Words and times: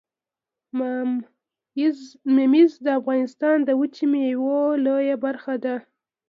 ممیز 2.35 2.71
د 2.85 2.87
افغانستان 2.99 3.57
د 3.63 3.69
وچې 3.79 4.05
میوې 4.11 4.61
لویه 4.85 5.15
برخه 5.25 5.55
ده 5.63 5.75